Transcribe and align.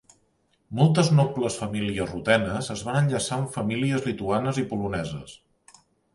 Moltes 0.77 1.11
nobles 1.19 1.57
famílies 1.63 2.09
rutenes 2.13 2.71
es 2.77 2.81
van 2.89 2.99
enllaçar 3.03 3.37
amb 3.43 3.53
famílies 3.59 4.09
lituanes 4.09 4.63
i 4.65 4.67
poloneses. 4.75 5.39